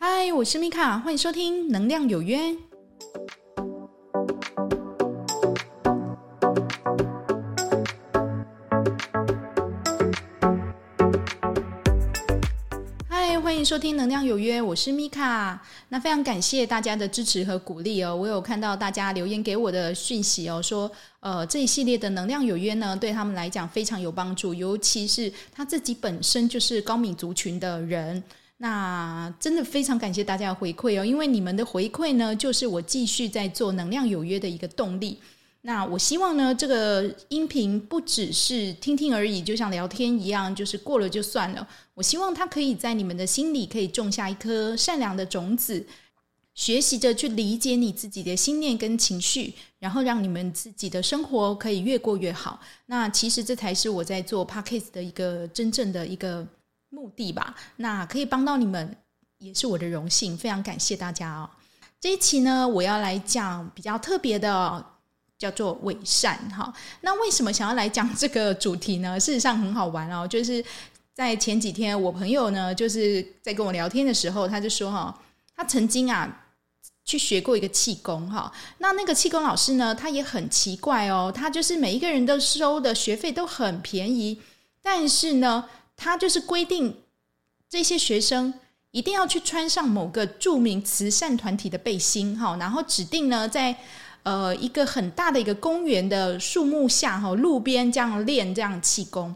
[0.00, 2.38] 嗨，我是米卡，欢迎收听《能量有约》。
[13.08, 15.60] 嗨，欢迎收听《能量有约》，我是米卡。
[15.88, 20.88] 那非常感谢大家的支持和鼓励哦，我有看到大家留言给我的讯息哦，说
[21.18, 28.22] 呃这一系列的《能量有约》呢，对他们来讲非常有帮助，尤其是他自己本身就是高敏族群的人。
[28.60, 35.18] 那真的非常感谢大家的回馈哦，因为你们的回馈呢，就是我继续在做能量有约的一个动力。
[35.62, 41.68] 那我希望呢，这个音频不只是听听而已，就像聊天一样，就是过了就算了。
[41.94, 45.86] 我希望它可以在你们的心里可以种下一颗善良的种子，
[46.54, 52.60] 学习着去理解你自己的心念跟情绪，然后让你们自己的生活可以越过越好。
[52.86, 56.44] 那其实这才是我在做 Podcast 的一个真正的一个。
[56.90, 58.96] 目的吧，那可以帮到你们，
[59.38, 61.50] 也是我的荣幸，非常感谢大家哦。
[62.00, 64.84] 这一期呢，我要来讲比较特别的，
[65.36, 66.72] 叫做伪善哈。
[67.02, 69.20] 那为什么想要来讲这个主题呢？
[69.20, 70.64] 事实上很好玩哦，就是
[71.12, 75.14] 在前几天，我朋友呢，就是在跟我聊天的时候，他就说哈，
[75.54, 76.46] 他曾经啊
[77.04, 78.50] 去学过一个气功哈。
[78.78, 84.40] 那那个气功老师呢，他也很奇怪哦，他就是每一个人都收的学费都很便宜，
[84.80, 85.64] 但是呢。
[86.00, 86.96] 他就是规定
[87.68, 88.54] 这些学生
[88.92, 93.76] 一定要去穿上某个著名慈善团体的背心，哈，然后指定呢在
[94.22, 99.34] 呃一个很大的一个公园的树木下，哈，路边这样练这样气功。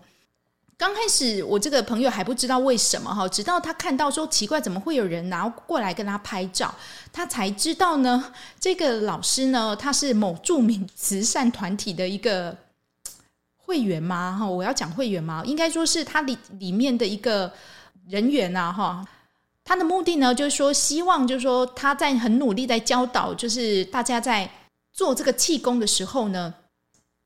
[0.79, 6.73] 刚开始我这个朋友还不知道为什么，哈，直到他看到说奇怪，怎么会有人拿过来跟他拍照，
[7.13, 12.57] 他才知道呢，这个老师呢他是某著名慈善团体的一个。
[13.73, 14.37] 会员吗？
[14.39, 15.42] 哈，我要讲会员吗？
[15.47, 17.51] 应该说是他里里面的一个
[18.06, 19.03] 人员啊，哈。
[19.65, 24.50] 他的目的呢，就是说希望，就是说他在很努力在教导，就是大家在
[24.93, 26.53] 做这个气功的时候呢，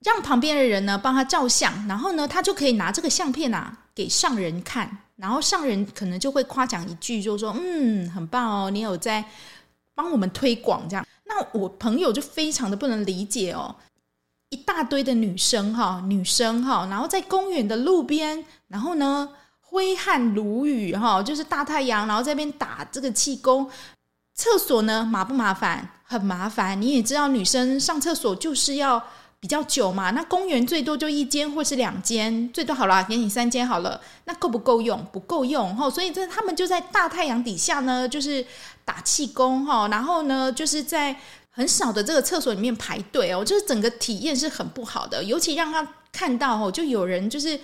[0.04, 9.24] 让旁边的人呢帮他照相，然后呢，他就可以拿这个相片啊给上人看，然后上人可能就会夸奖一句，就是说嗯，很棒哦，你有在
[9.96, 11.04] 帮我们推广这样。
[11.24, 13.74] 那我朋友就非常的不能理解哦。
[14.50, 19.28] 一大堆的女生哈，女生哈，然后在公园的路边，然后呢
[19.60, 23.68] 挥汗如雨哈，就是大太阳，然后在那边打这个气功。
[24.34, 25.88] 厕所呢麻不麻烦？
[26.04, 26.80] 很麻烦。
[26.80, 29.02] 你也知道，女生上厕所就是要
[29.40, 30.12] 比较久嘛。
[30.12, 34.00] 那公园最多就一间或是两间，最多好了，给你三间好了。
[34.26, 35.04] 那够不够用？
[35.10, 35.90] 不够用哈。
[35.90, 38.46] 所以这他们就在大太阳底下呢，就是
[38.84, 41.16] 打气功哈，然后呢就是在。
[41.56, 47.58] 很少的这个厕所里面排队哦，就是整个体验是很不好的，尤其让他看到哦，就有人就是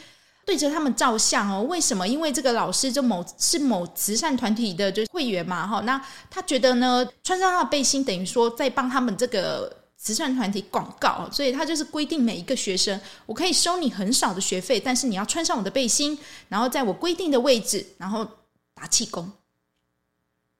[0.47, 1.63] 对着他们照相哦。
[1.65, 2.09] 为什么？
[2.09, 18.27] 因为这个老师就某是某慈善团体的就是会员嘛哈，那他觉得呢，穿上他的背心等于说在帮他们这个慈善团体广告，所以他就是规定每一个学生，我可以收你很少的学费，但是你要穿上我的背心，然后在我规定的位置，然后
[18.75, 19.31] 打气功。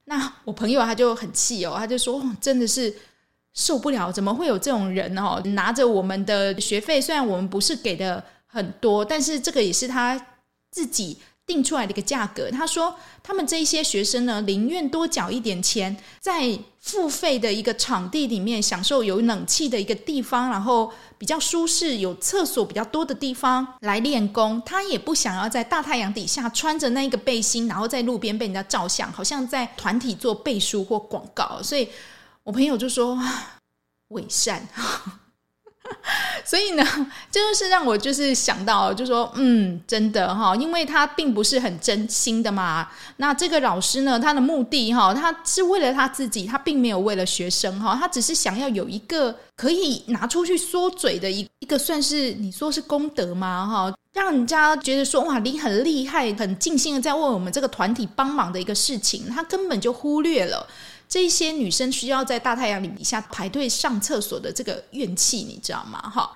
[0.03, 2.95] 那我朋友他就很气哦，他就说真的是。
[3.53, 5.39] 受不了，怎么会有这种人哦？
[5.53, 10.19] 拿着我们的学费，虽然我们不是给的很多，但是这个也是他
[10.71, 12.49] 自己定出来的一个价格。
[12.49, 24.59] 他说，他们这些学生呢，宁愿多缴一点钱，在付费的一个场地里面享受有冷气的一个地方，然后比较舒适、有厕所比较多的地方来练功。
[24.65, 31.61] 他也不想要在大太阳底下穿着那个背心，然后在路边被人家照相，好像在团体做背书或广告。
[31.61, 31.87] 所以。
[32.43, 33.17] 我朋友就说
[34.09, 34.67] 伪善，
[36.43, 36.83] 所以呢，
[37.31, 42.89] 这就是让我就是想到，就说嗯，真的哈，因为他并不是很真心的嘛。
[43.17, 53.65] 那这个老师呢，他的目的哈，他是为了他自己，他并没有为了学生哈，他只是想要有一个可以拿出去说嘴的一一个算是你说是功德吗？
[53.65, 60.67] 哈，让人家觉得说哇，你很厉害，很尽心的在为我们这个团体帮忙的一个事情，他根本就忽略了。
[61.07, 65.99] 这些女生需要在大太阳底下排队上厕所的这个怨气，你知道吗？
[66.09, 66.33] 哈，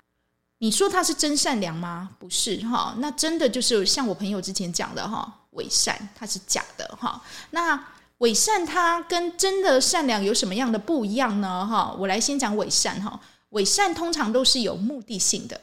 [0.60, 2.10] 你说她是真善良吗？
[2.20, 7.22] 不是哈，那真的就是像我朋友之前讲的哈，伪善，它是假的哈。
[7.52, 7.88] 那
[8.20, 11.66] 伪善它跟真的善良有什么样的不一样呢？
[11.66, 13.20] 哈，我来先讲伪善哈。
[13.50, 15.60] 伪善通常都是有目的性的，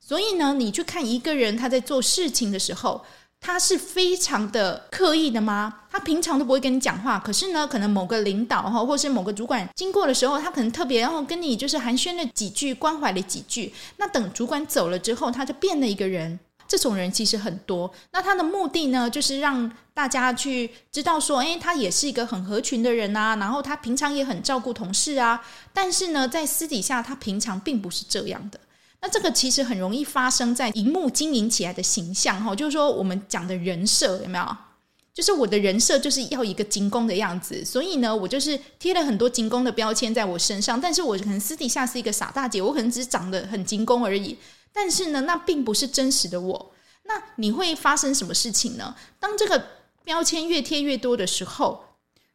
[0.00, 3.04] 所以呢，你去看一个人他在做事情的时候。
[3.40, 5.82] 他是非常的刻意的吗？
[5.90, 13.72] 他平常都不会跟你讲话，可是呢，可能某个领导哈，或是某个主管经过的时候，他可能特别然后跟你就是寒暄了几句，关怀了几句。
[13.96, 16.38] 那等主管走了之后，他就变了一个人。
[16.66, 17.90] 这种人其实很多。
[18.12, 25.42] 那他的目的呢，就是让大家去知道说，诶，他也是一个很合群的人啊，然后他平常也很照顾同事啊。
[25.72, 28.60] 但是呢，在私底下，他平常并不是这样的。
[29.00, 34.56] 那这个其实很容易发生在荧幕经营起来的形象，哈，就是说我们讲的人设有没有？
[35.14, 40.80] 就是我的人设就是要一个精工的样子，所以呢，我就是贴了很多精工的标签在我身上。
[40.80, 44.38] 但是我可能私底下是一个傻大姐，我可能只是长得很精工而已。
[44.72, 46.72] 但是呢，那并不是真实的我。
[47.04, 48.94] 那你会发生什么事情呢？
[49.18, 49.64] 当这个
[50.04, 51.84] 标签越贴越多的时候，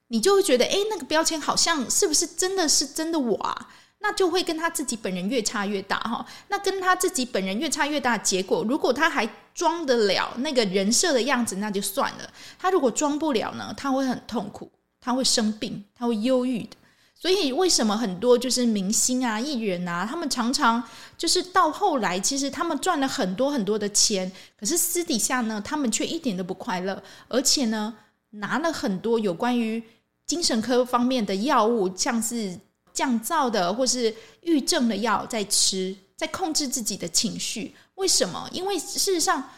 [0.10, 3.70] 你就会觉得，诶，那个标签好像是不是真的是真的我啊？
[4.04, 6.26] 那就会跟他自己本人越差越大哈。
[6.50, 12.30] 那跟他自己本人越差越大结果，如果他还装得了那个人设的样子，那就算了。
[12.60, 14.70] 他如果装不了呢，他会很痛苦，
[15.00, 16.76] 他会生病，他会忧郁的。
[17.16, 20.84] 所以为什么很多就是明星啊、艺人啊，他们常常
[21.18, 24.30] 就是到后来，其实他们赚了很多很多的钱，
[24.60, 27.96] 可是私底下呢，他们却一点都不快乐，而且呢，
[28.32, 29.82] 拿了很多有关于
[30.28, 32.60] 精神科方面的药物，像是。
[32.94, 37.74] 降噪的或是郁症的药在吃，在控制自己的情绪。
[37.96, 38.50] 为什么？
[38.52, 39.50] 因为事实上，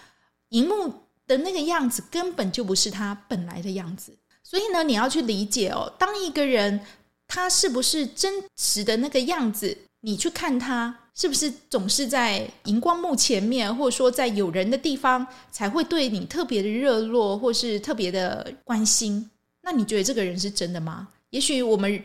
[0.50, 0.94] 荧幕
[1.28, 4.12] 的那个样子根本就不是他本来的样子。
[4.44, 6.80] 所以呢，你要去理解哦，当一个人
[7.28, 19.30] 他是不是真实的那个样子，你去看他是不是总是在荧光幕前面，或者说在有人的地方才会对你特别的热络，或是特别的关心。
[19.62, 21.08] 那你觉得这个人是真的吗？
[21.30, 22.04] 也许我们。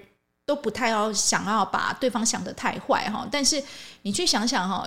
[0.51, 3.63] 都不太要想要把对方想得太坏哈，但是
[4.03, 4.85] 你去想想哈，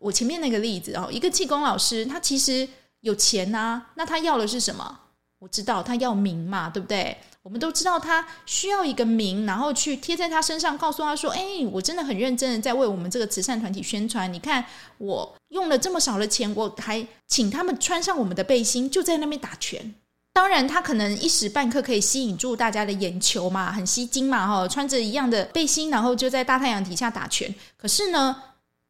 [0.00, 2.66] 我前面那个例子哦，一个气功老师，他其实
[3.00, 5.00] 有钱呐，那他要的是什么？
[5.40, 7.14] 我知道他要名嘛，对不对？
[7.42, 14.32] 我们都知道他需要一个名，然后去贴在他身上，告诉他说：“哎，我真的很认真的在为我们这个慈善团体宣传。
[14.32, 14.64] 你看，
[14.96, 19.94] 我用了这么少的钱，我还请他们穿上我们的背心，就在那边打拳。”
[20.34, 27.54] 当然，他可能一时半刻可以吸引住大家的眼球嘛，很吸睛嘛，哈，穿着一样的背心，然后就在大太阳底下打拳。
[27.76, 28.42] 可是呢，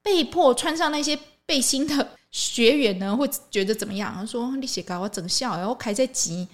[0.03, 4.25] 被迫穿上那些背心的学员呢，会觉得怎么样？
[4.25, 6.47] 说你写稿我整笑，然后开在急，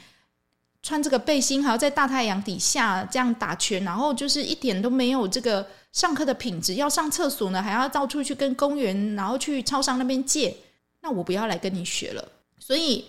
[0.82, 6.76] 穿这个背心还要在大太阳底下这样打拳，然后就是一点都没有这个上课的品质。
[6.76, 10.56] 要上厕所呢，还要到处去跟公园，然后去超商那边借。
[11.02, 12.26] 那我不要来跟你学了。
[12.58, 13.04] 所以。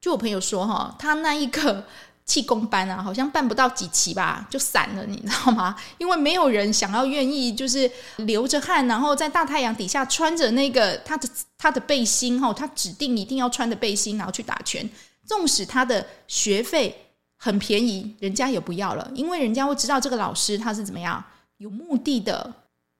[0.00, 1.84] 就我朋友说哈，他那一个
[2.24, 5.76] 气功班啊，好像办不到几期吧，就散了，你知道吗？
[5.98, 14.88] 因为没有人想要愿意，就是流着汗，然后在大太阳底下穿着那个他的他的背心哈，他指定一定要穿的背心，然后去打拳。
[15.26, 21.22] 纵使他的学费很便宜，人家也不要了，因为人家会知道这个老师他是怎么样，
[21.58, 22.54] 有目的的，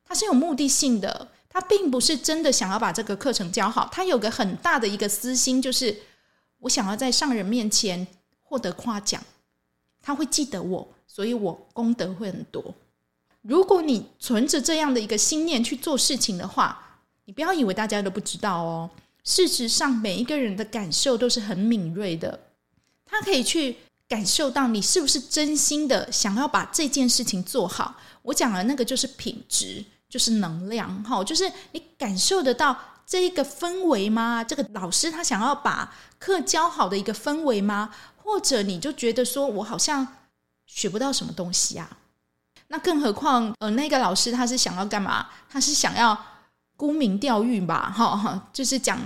[0.07, 5.97] 他是有目的性的，他并不是真的想要把这个课程教好，他有个很大的一个私心，就是。
[6.61, 8.07] 我想要在上人面前
[8.43, 9.23] 获得夸奖，
[10.01, 12.75] 他会记得我，所以我功德会很多。
[13.43, 18.91] 如果你存着这样的一个心念去做事情的话，你不要以为大家都不知道哦。
[19.25, 22.39] 事实上，每一个人的感受都是很敏锐的，
[23.07, 27.97] 他可以去感受到你是不是真心的想要把这件事情做好。
[28.23, 32.77] 我讲的那个就是品质，就是能量，哈，就是你感受得到。
[33.11, 34.45] 这一个氛围吗？
[34.45, 37.91] 这个老师他想要把课教好的一个氛围吗？
[38.17, 40.07] 或者你就觉得说我好像
[40.67, 41.91] 学不到什么东西啊？
[42.69, 45.27] 那更何况呃，那个老师他是想要干嘛？
[45.49, 46.17] 他是想要
[46.77, 47.93] 沽名钓誉吧？
[47.93, 48.97] 哈哈，就是讲。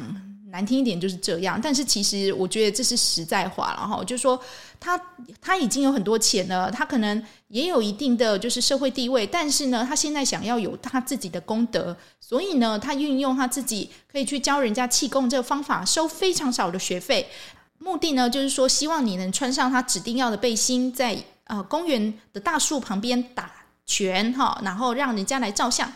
[0.55, 4.41] 难听一点就是这样，但是其实我觉得这是实在话了哈，就是说
[4.79, 4.97] 他
[5.41, 17.27] 他已经有很多钱了，他可能也有一定的就是社会地位，但是呢，他现在想要有他自己的功德，所以呢，他运用他自己可以去教人家气功这个方法，收非常少的学费，
[17.79, 21.19] 目的呢就是说希望你能穿上他指定要的背心，在
[21.49, 23.51] 呃公园的大树旁边打
[23.87, 25.93] 拳哈，然后让人家来照相，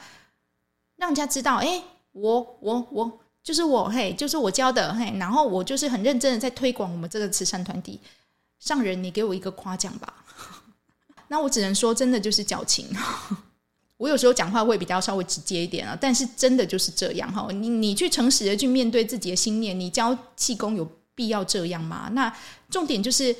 [0.97, 3.21] 让人家知道，哎，我我我。
[3.49, 7.99] 就是我嘿，就是我教的嘿，然后我就是很认真的在推广我们这个慈善团体。
[8.61, 10.13] 上人，你给我一个夸奖吧。
[11.29, 12.87] 那我只能说，真的就是矫情。
[13.97, 17.49] 我有时候讲话会比较稍微直接一点啊，但是真的就是这样哈。
[17.51, 22.11] 你你去诚实的去面对自己的心念，你教气功有必要这样吗？
[22.13, 22.31] 那
[22.69, 23.35] 重点就是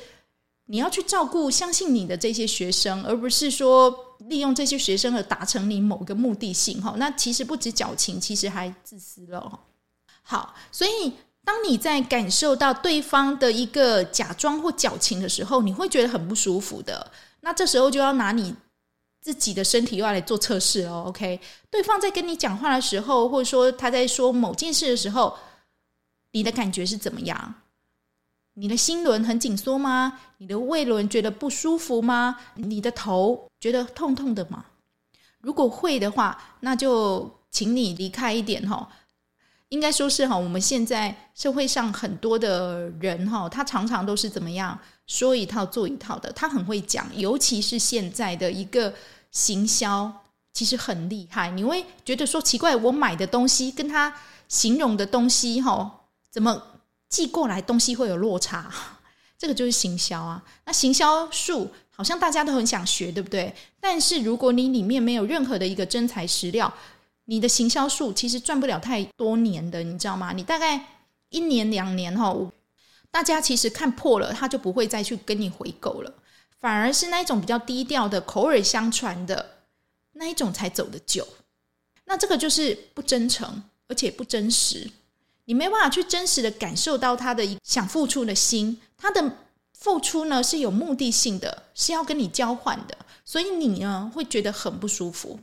[0.65, 3.95] 你要去照顾相信你的这些学生，而不是说
[4.27, 6.95] 利用这些学生而达成你某个目的性哈。
[6.97, 9.59] 那其实不止矫情，其实还自私了。
[10.29, 11.11] 好，所以
[11.43, 17.11] 当你在感受到对方的一个假装或矫情的时候，你会觉得很不舒服的。
[17.41, 18.53] 那这时候就要拿你
[19.21, 21.05] 自己的身体又要来做测试哦。
[21.07, 25.35] OK，对方在跟你讲话的时候，或者说他在说某件事的时候，
[26.33, 27.55] 你的感觉是怎么样？
[28.53, 30.19] 你的心轮很紧缩吗？
[30.37, 32.35] 你的胃轮觉得不舒服吗？
[32.53, 34.65] 你的头觉得痛痛的吗？
[35.39, 38.87] 如果会的话，那就请你离开一点哈。
[39.69, 48.93] 应该说是哈，我们现在社会上很多的人哈，他常常都是怎么样说一套做一套的，他很会讲，尤其是现在的一个
[49.31, 50.11] 行销，
[50.53, 51.51] 其实很厉害。
[51.51, 54.13] 你会觉得说奇怪，我买的东西跟他
[54.47, 56.63] 形容的东西哈，怎么
[57.07, 58.71] 寄过来东西会有落差？
[59.37, 60.43] 这个就是行销啊。
[60.65, 63.53] 那行销术好像大家都很想学，对不对？
[63.79, 66.73] 但是如果你里面没有任何的一个真材实料，
[67.29, 70.33] 你的行销术其实赚不了太多年的，你知道吗？
[70.33, 70.83] 你大概
[71.29, 72.35] 一年两年哈，
[73.11, 76.11] 大家其实看破了，他就不会再去跟你回购了，
[76.59, 79.59] 反而是那一种比较低调的、口耳相传的
[80.13, 81.27] 那一种才走得久。
[82.05, 84.89] 那这个就是不真诚，而且不真实，
[85.45, 89.37] 你没办法去真实的感受到他的想付出的心，他的
[89.73, 95.39] 付出呢是有目的性的，是要跟你交换的，所以你呢会觉得很不舒服。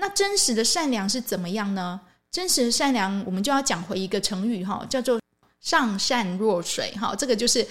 [0.00, 2.00] 那真实的善良是怎么样呢？
[2.30, 5.20] 真实的善良，我们就要讲回一个成语哈，叫做
[5.60, 7.14] “上善若水”哈。
[7.16, 7.66] 这个就是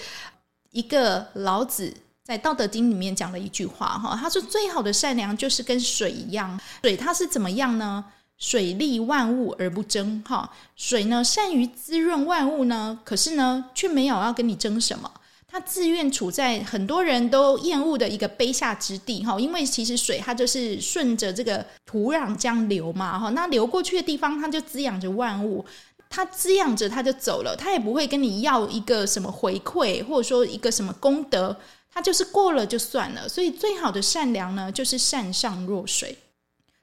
[0.72, 1.94] 一个老子
[2.24, 4.18] 在《道德经》里面讲的一句话哈。
[4.20, 8.04] 他说：“最好的善良就是跟水一样，水它是怎么样呢？
[8.36, 10.52] 水利万物而不争哈。
[10.76, 15.10] 水呢，善于滋润万物呢，可是呢，却没有要跟你争什么。”
[15.50, 25.64] 他自愿处在很多人都厌恶的一个卑下之地，哈，因为其实水它就是顺着这个土壤这样流嘛，哈，那流过去的地方，它就滋养着万物，
[26.10, 31.56] 它滋养着它就走了，它也不会跟你要一个什么回馈，或者说一个什么功德，
[31.90, 33.26] 它就是过了就算了。
[33.26, 36.18] 所以最好的善良呢，就是善上若水，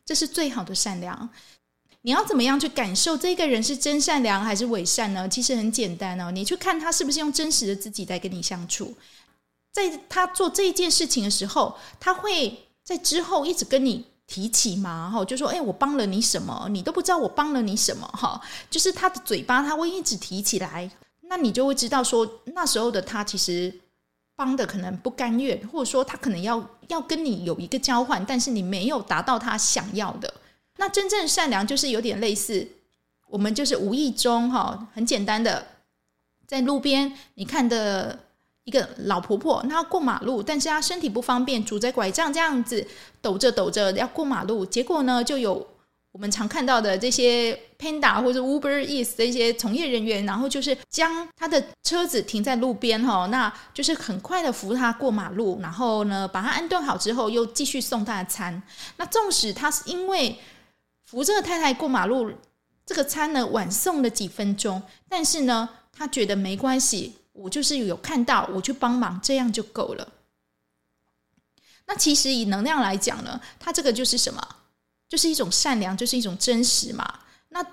[0.04, 1.30] 这是最好的善良。
[2.06, 5.28] 你要怎么样去感受这个人是真善良还是伪善呢？
[5.28, 8.94] 其实很简单哦，你去看他是不是用真实的自己在跟你相处，
[9.74, 15.10] 在他做这一件事情的时候，他会在之后一直跟你提起吗？
[15.12, 16.68] 哈，就说：“哎，我帮了你什么？
[16.70, 20.88] 你都不知道我帮了你什么？”哈，就是他的嘴巴他会一直提起来，
[21.24, 23.74] 那你就会知道说那时候的他其实
[24.36, 30.32] 帮的可能不甘愿，或者说他可能要要跟你有一个交换，但是你没有达到他想要的。
[30.78, 32.68] 那真正善良就是有点类似，
[33.30, 35.66] 我们就是无意中哈，很简单的，
[36.46, 38.20] 在路边你看的
[38.66, 42.86] 一个老婆婆，她要过马路，但是她身体不方便，拄着拐杖这样子
[43.22, 45.66] 抖着抖着要过马路，结果呢，就有
[46.12, 58.62] 我们常看到的这些 Panda 或者 Uber Eats 的一些从业人员，然后就是将他的车子停在路边哈，那就是很快的扶他过马路，然后呢把他安顿好之后，又继续送他的餐。
[58.98, 60.38] 那纵使他是因为
[61.06, 62.32] 扶这个太太过马路，
[62.84, 70.08] 这个餐呢晚送了几分钟，但是呢，他觉得没关系，我就是有看到，我去帮忙，这样就够了。
[71.86, 74.42] 那其实以能量来讲呢，它这个就是什么？
[75.08, 77.20] 就是一种善良，就是一种真实嘛。
[77.50, 77.64] 那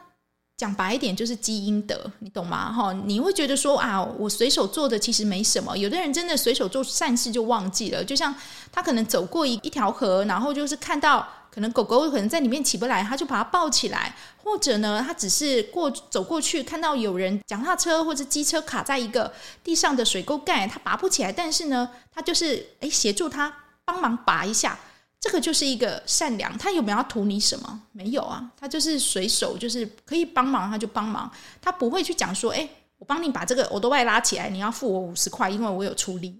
[0.58, 2.70] 讲白一点，就是积阴德，你懂吗？
[2.70, 5.74] 哈，你会觉得说啊，我随手做的其实没什么。
[5.76, 8.34] 有的人真的随手做善事就忘记了，就像
[8.70, 11.26] 他可能走过一一条河，然后就是看到。
[11.52, 19.30] 可能狗狗可能在里面起不来，他就把它抱起来，或者呢，他只是过走过去，看到有人脚踏车或者机车卡在一个
[19.62, 23.54] 地上的水沟盖，他拔不起来，但是呢，他就是诶协助他
[23.84, 24.78] 帮忙拔一下，
[25.20, 26.56] 这个就是一个善良。
[26.56, 27.82] 他有没有要图你什么？
[27.92, 31.30] 没有啊，他就是随手就是可以帮忙，他就帮忙，
[31.60, 32.66] 他不会去讲说，诶，
[32.96, 36.34] 我帮你把这个欧兜拜拉起来，你要付我五十块，因为我有出力。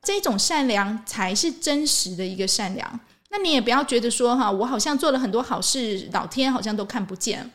[0.00, 3.00] 这种善良才是真实的一个善良。
[3.30, 7.50] 那你也不要觉得说哈，我好像做了很多好事，老天好像都看不见。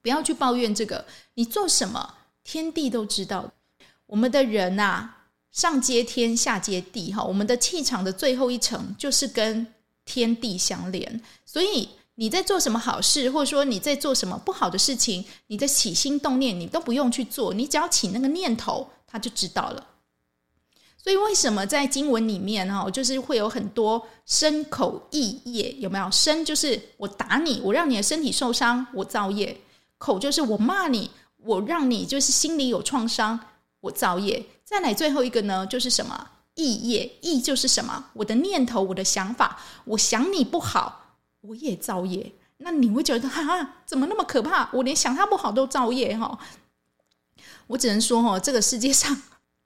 [0.00, 3.52] 不要去抱怨这个，你做什么，天地都知道。
[4.06, 5.10] 我们的人呐，
[5.50, 7.22] 上接天，下接地哈。
[7.24, 9.66] 我们的气场的最后一层就是跟
[10.04, 11.20] 天地相连。
[11.46, 19.86] 所以你在做什么好事，或者说你在做什么不好的事情，你的起心动念你都不用去做，你只要起那个念头，他就知道了。
[21.04, 26.10] 所以为什么在经文里面哈，就是会有很多身口意业，有没有？
[26.10, 29.54] 身就是我打你，我让你的身体受伤，我造业；
[29.98, 33.38] 口就是我骂你，我让你就是心里有创伤，
[33.80, 34.42] 我造业。
[34.64, 36.26] 再来最后一个呢，就是什么？
[36.54, 38.02] 意业，意就是什么？
[38.14, 42.32] 我的念头，我的想法，我想你不好，我也造业。
[42.56, 44.70] 那你会觉得哈哈，怎么那么可怕？
[44.72, 46.38] 我连想他不好都造业哈。
[47.66, 49.14] 我只能说哈，这个世界上。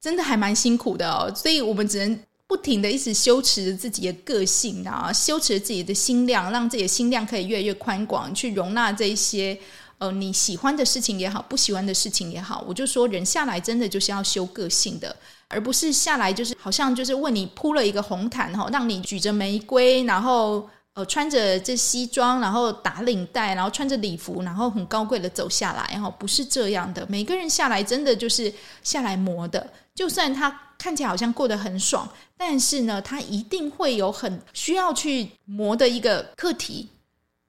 [0.00, 9.58] 真的还蛮辛苦的哦，所以我们只能不停的一直修持自己的个性啊，修持自己的心量，让自己的心量可以越来越宽广，去容纳这一些
[9.98, 15.14] 呃你喜欢的事情也好，不喜欢的事情也好，我就说人下来真的就是要修个性的，
[15.48, 20.68] 而不是下来就是好像就是为你铺了一个红毯哈，让你举着玫瑰，然后。
[20.94, 27.06] 呃，穿着这西装，然后打领带，然后穿着礼服，然后很高贵的走下来，哈，不是这样的。
[27.08, 28.52] 每个人下来真的就是
[28.82, 29.64] 下来磨的，
[29.98, 36.88] 就算他看起来好像过得很爽，但是呢，他一定会有很需要去磨的一个课题，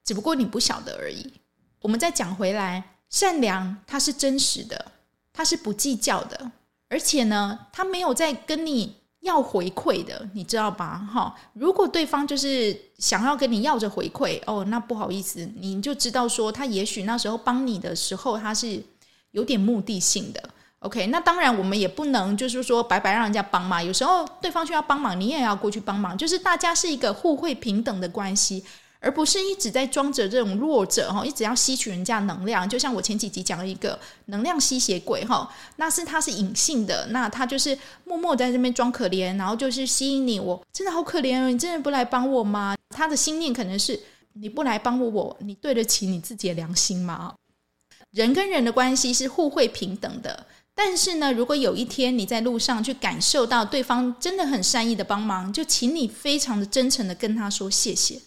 [0.04, 1.32] 只不过你不晓得而已。
[1.80, 4.90] 我们再讲回来，善良它是真实的，
[5.32, 6.50] 它是不计较的，
[6.88, 8.96] 而且呢，他没有在跟你。
[9.20, 11.06] 要回馈的，你知道吧？
[11.12, 18.82] 哈，如果对方就是想要跟你要着回馈，哦，那不好意思，你就知道说他也许那时候帮你的时候，他是
[19.32, 20.42] 有点目的性的。
[20.80, 28.64] OK，那当然我们也不能就是说白白让人家帮嘛，有时候对方需要帮忙，你也要过去帮忙，就是大家是一个互惠平等的关系。
[29.02, 32.68] 而不是一直在装着这种弱者哈，一直要吸取人家能量。
[32.68, 40.38] 就像我前几集讲了一个能量吸血鬼哈，那是他是隐性的，那他就是默默在这边装可怜，然后就是吸引你。
[40.38, 42.76] 我真的好可怜哦，你真的不来帮我吗？
[42.94, 43.98] 他的心念可能是
[44.34, 47.34] 你不来帮我，我你对得起你自己的良心吗？
[48.10, 50.44] 人跟人的关系是互惠平等的，
[50.82, 58.18] 但是呢，如果有一天你在路上去感受到对方真的很善意的帮忙，就请你非常的真诚的跟他说谢谢。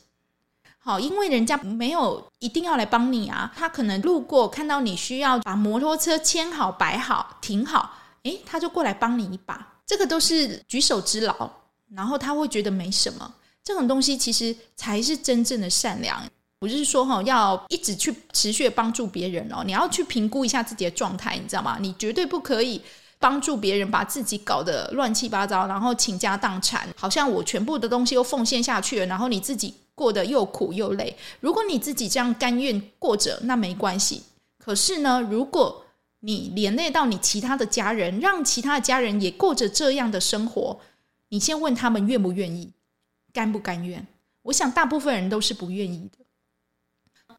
[0.78, 7.92] 好，因为人家没有一定要来帮你啊，他可能路过看到你需要把摩托车牵好、摆好、停好，
[8.22, 11.50] 诶，他就过来帮你一把，这个都是举手之劳，
[11.96, 13.34] 然后他会觉得没什么。
[13.64, 16.24] 这种东西其实才是真正的善良，
[16.64, 21.78] 不是说哈要一直去持续帮助别人哦，你要去评估一下自己的状态，你知道吗？
[21.82, 22.82] 你绝对不可以
[23.20, 29.76] 帮助别人，把自己搞得乱七八糟，然后倾家荡产，好像我全部的东西都奉献下去了，然后你自己。
[29.96, 31.16] 过得又苦又累。
[31.40, 34.24] 如果你自己这样甘愿过着，那没关系。
[34.58, 35.86] 可是呢，如果
[36.22, 40.80] 你连累到你其他的家人，让其他的家人也过着这样的生活，
[41.30, 42.72] 你先问他们愿不愿意，
[43.32, 44.08] 甘不甘愿？
[44.42, 46.23] 我想大部分人都是不愿意的。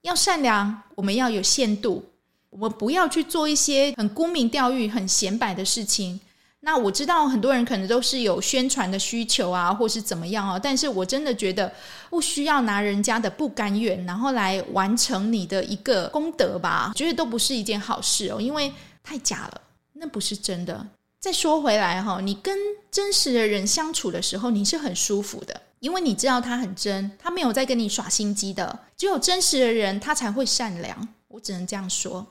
[0.04, 2.04] 要善良，我们要有限度，
[2.50, 6.20] 我们不要去做一些很沽名钓誉、很显摆的事情。
[6.60, 11.72] 那我知道很多人可能都是有宣传的需求啊，或是怎么样啊，但是我真的觉得
[12.10, 18.70] 不需要拿人家的不甘愿，然后来完成你的一个功德吧，觉得都不是一件好事哦，因为
[19.02, 19.60] 太假了，
[19.94, 20.86] 那不是真的。
[21.18, 22.54] 再说回来哈，你跟
[22.90, 28.78] 真实的人相处的时候，你是很舒服的，因为你知道他很真，他没有在跟你耍心机的。
[28.96, 31.06] 只有真实的人，他才会善良。
[31.28, 32.26] 我只能这样说，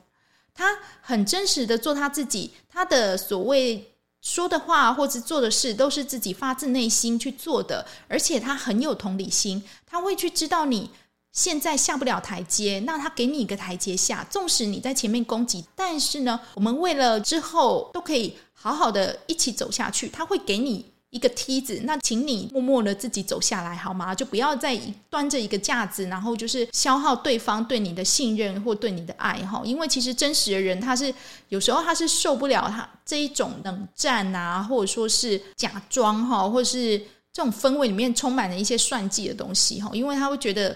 [0.55, 3.89] 他很真实的做他自己，他的所谓。
[4.23, 10.89] 说的话或者做的事都是自己发自内心去做的，而且他很有同理心，他会去知道你
[11.33, 14.25] 现在下不了台阶，那他给你一个台阶下。
[14.29, 20.92] 纵使你在前面攻击，但是呢，我们为了之后都可以好好的一起走下去，他会给你。
[21.13, 24.15] 一个梯子，那请你默默的自己走下来好吗？
[24.15, 24.75] 就不要再
[25.11, 29.61] 端着一个架子，然后就是消耗对方对你的信任或对你的爱哈。
[29.63, 31.13] 因为其实真实的人，他是
[31.49, 36.97] 有时候他是受不了他这一种冷战啊，或者说是假装哈，或是
[37.31, 39.91] 这种氛围里面充满了一些算计的东西哈。
[39.93, 40.75] 因为他会觉得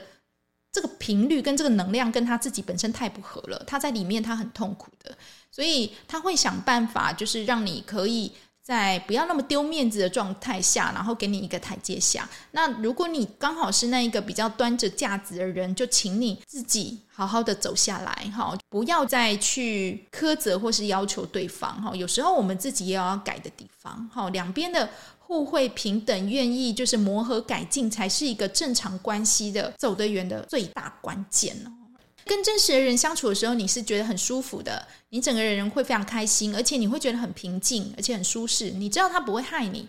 [0.72, 5.18] 这个频率跟这个能量跟他自己本身太不合了，他在里面他很痛苦的，
[5.50, 8.32] 所以他会想办法，就是让你可以。
[8.68, 12.28] 在不要那么丢面子的状态下，然后给你一个台阶下。
[12.52, 21.96] 那如果你刚好是那一个比较端着架子的人，就请你自己好好的走下来，哈，不要再去苛责或是要求对方，哈。
[21.96, 24.30] 有时候我们自己也要改的地方，哈。
[24.32, 31.72] 两边的互惠平等，愿意就是磨合改进，才是一个正常关系的走得远的最大关键哦。
[32.28, 38.70] 跟真实的人相处的时候，你是觉得很舒服的，你整个人会非常开心，而且你会觉得很平静，而且很舒适。
[38.70, 39.88] 你知道他不会害你，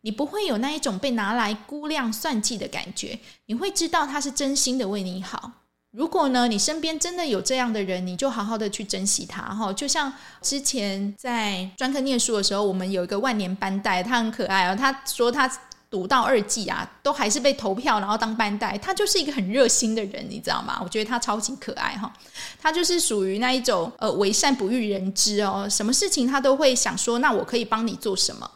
[0.00, 5.52] 你不会有那一种被拿来估量算计的感觉，你会知道他是真心的为你好。
[5.90, 9.70] 如果呢，你身边真的有这样的人，你就好好的去珍惜他哈。
[9.72, 15.50] 就像之前在专科念书的时候，我们有一个万年班代，他很可爱哦，他说他。
[15.92, 18.78] 读到二季啊，都还是被投票，然后当班代。
[18.78, 20.80] 他就是一个很热心的人，你知道吗？
[20.82, 22.10] 我觉得他超级可爱哈。
[22.58, 28.50] 他就是属于那一种呃，为善不欲人知哦，什么事情他都会想说，那我可以帮你做什么？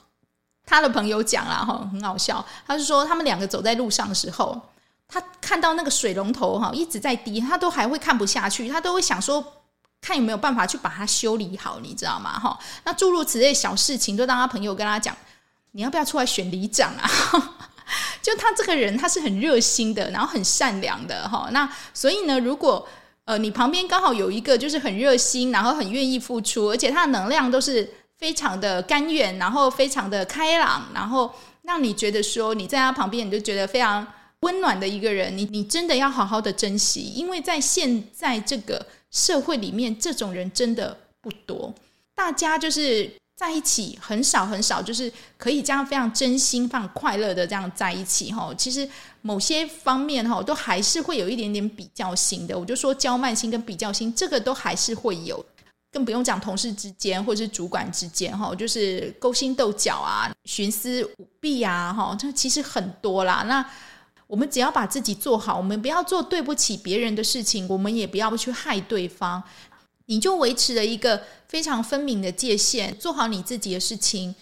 [0.64, 2.42] 他的朋友讲了哈，很好笑。
[2.66, 4.58] 他是说他们两个走在路上的时候，
[5.06, 9.44] 他看到那个水龙头哈一直在滴，他都还会看不下去，他都会想说，
[10.00, 12.40] 看有没有办法去把它修理好，你知道吗？
[12.40, 15.14] 哈，那诸如此类小事情，都当他朋友跟他讲。
[15.72, 17.08] 你要不要出来选里长啊？
[18.20, 21.48] 就他这个人，他是很热心的，然后很善良的哈。
[21.52, 22.86] 那所以呢，如果
[23.24, 34.04] 呃，你旁边刚好有一个就是很热心，然后很愿意付出，而且他的能量都是非常的甘愿，然后非常的开朗，然后让你觉得说你在他旁边，你就觉得非常
[34.40, 35.36] 温暖的一个人。
[35.38, 41.72] 你你真的要好好的珍惜，因为在现在这个社会里面，这种人真的不多，
[42.14, 43.08] 大家就是。
[43.36, 48.50] 在一起很少很少，就是可以这样非常真心、非常快乐的这样在一起哈。
[48.56, 48.88] 其实
[49.20, 52.58] 某些方面哈，都还是会有一点点比较心的。
[52.58, 55.44] 我就说骄慢心跟比较心，这个都还是会有，
[55.92, 63.44] 更不用讲同事之间或者是主管之间哈，就是勾心斗角啊、徇私舞弊啊哈，这其实很多啦。
[63.46, 63.62] 那
[64.26, 69.42] 我们只要把自己做好，我们不要做对不起别人的事情，我们也不要去害对方。
[70.06, 74.34] 你就维持了一个非常分明的界限，做好你自己的事情。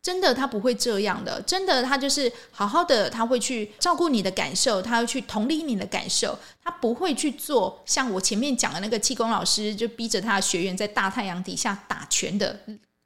[0.00, 1.42] 真的，他不会这样的。
[1.42, 12.58] 真的，他就是好好的，他会去照顾你的感受，他会去同理你的感受，他不会去做像我前面讲的那个气功老师，就逼着他的学员在大太阳底下打拳的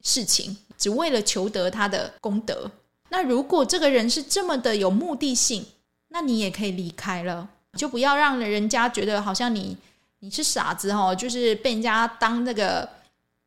[0.05, 2.71] 事情，只为了求得他的功德。
[3.09, 5.67] 那如果这个人是这么的有目的性，
[6.09, 9.77] 那你也可以离开了，就不要让人家觉得好像你。
[10.25, 12.89] 你是傻子哈，就是被人家当那个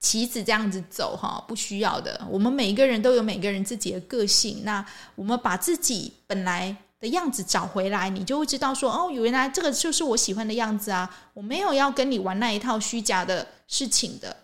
[0.01, 2.19] 棋子这样子走哈，不需要的。
[2.29, 4.85] 我们每一个人都有每个人自己的个性，那
[5.15, 11.09] 我们把自己本来的样子找回来，你就会知道说，哦，原来这个就是我喜欢的样子啊。
[11.33, 14.35] 我没有要跟你玩那一套虚假的事情的。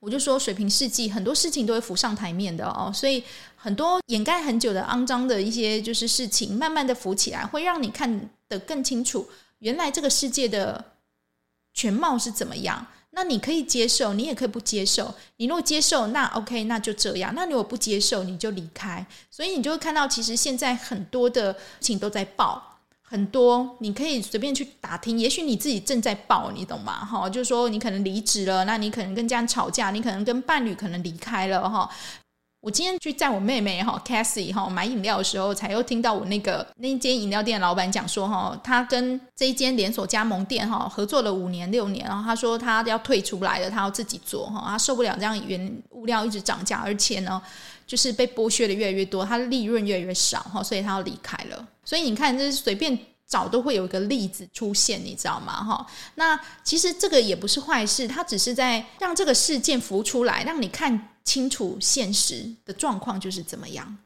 [0.00, 3.22] 我就说，水平世纪很多事情都会浮上台面的哦，所以
[3.54, 10.82] 很多掩盖很久的肮脏的一些就是事情，慢慢的浮起来，会让你看得更清楚，原来这个世界的。
[11.78, 12.84] 全貌是怎么样？
[13.10, 15.14] 那你可以接受，你也可以不接受。
[15.36, 17.32] 你如果接受，那 OK，那就这样。
[17.36, 19.06] 那你如果不接受，你就离开。
[19.30, 25.16] 所以你就会看到，其实现在很多的事情都在爆，很多你可以随便去打听。
[25.16, 27.04] 也许你自己正在爆，你懂吗？
[27.04, 31.88] 哈，就是说你可能离职了，那你可能跟家人吵架，你可能跟伴侣可能离开了，哈。
[32.60, 47.40] 我今天去载我妹妹哈，Cassie 哈买饮料的时候，才又听到我那个那一间饮料店的老板讲说哈，他跟这一间连锁加盟店哈合作了五年六年，然后他说他要退出来了，他要自己做哈，他受不了这样原物料一直涨价，而且呢，
[47.86, 51.64] 就是被剥削的越来越多，他的利润越来越少哈，所以他要离开了。
[51.84, 55.52] 所以你看，这是随便找都会有一个例子出现，你知道吗？
[55.62, 61.10] 哈，那其实这个也不是坏事，他只是在让这个事件浮出来，让你看。
[61.28, 63.98] 清楚现实的状况就是怎么样，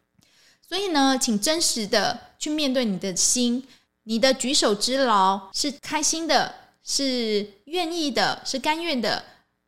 [0.68, 3.64] 所以呢，请真实的去面对你的心，
[4.02, 9.24] 你的举手之劳是开心的，是愿意的，是甘愿的，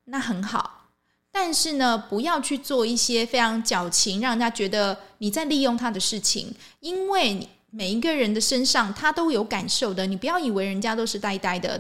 [0.07, 0.89] 那很好。
[1.31, 11.79] 但是呢，不要去做一些非常矫情，让人家觉得你在利用他的事情，因为每一个人的身上他都有感受的，你不要以为人家都是呆呆的，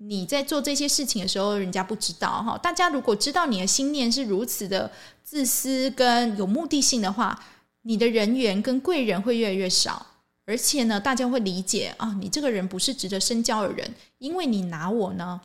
[0.00, 2.56] 你在做这些事情的时候，人家不知道哈。
[2.58, 4.88] 大家如果知道你的心念是如此的
[5.24, 7.36] 自私跟有目的性的话，
[7.82, 10.06] 你的人缘跟贵人会越来越少，
[10.46, 15.40] 而且呢，大家会理解啊，你这个人不是值得深交的人，因为你拿我呢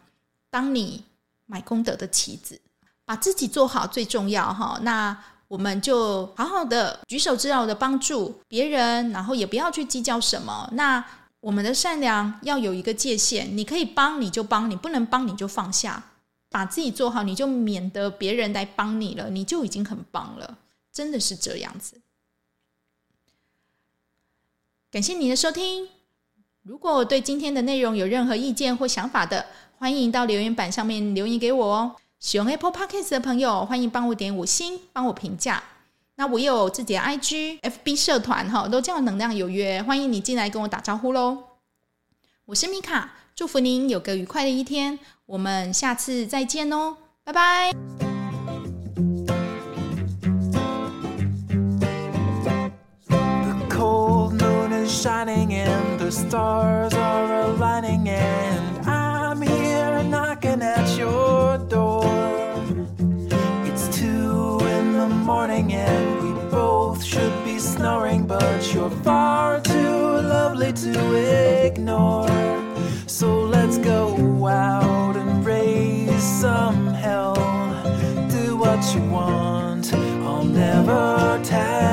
[0.52, 1.04] 当你
[1.48, 2.62] 买功德的棋子，
[3.06, 4.78] 把自己做好最重要哈。
[4.84, 10.70] 那我们就好好的举手之劳的帮助别人，然后也不要去计较什么。
[10.74, 11.04] 那。
[11.44, 16.02] 我们的善良要有一个界限，你可以帮你就帮，你不能帮你就放下，
[16.50, 20.58] 把自己做好，你就免得别人来帮你了，你就已经很棒了，
[20.94, 22.00] 真的是这样子。
[24.90, 25.90] 感谢你的收听，
[26.62, 29.46] 如果对今天的内容有任何意见或想法的，
[29.78, 31.96] 欢迎到留言板上面留言给我哦。
[32.22, 35.62] 使用 Apple Podcast 的朋友，欢迎帮我点五星，帮我评价。
[36.16, 41.38] 那我有自己的 igfb 社团哈都叫能量有约欢迎你进来跟我打招呼喽
[42.46, 47.72] 我是米卡祝福您有个愉快的一天我们下次再见哦拜拜。
[53.08, 58.03] The cold moon is shining and the stars are aligning.
[68.74, 72.28] you're far too lovely to ignore.
[73.08, 77.36] So let's go out and raise some hell.
[78.30, 81.84] Do what you want, I'll never tell.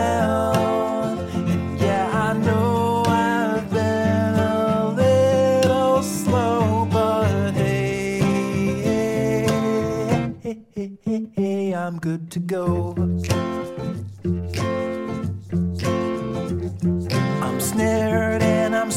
[11.91, 12.95] I'm good to go.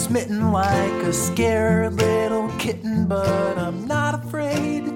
[0.03, 4.92] smitten like a scared little kitten, but I'm not afraid.